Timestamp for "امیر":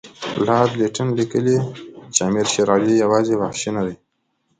2.29-2.45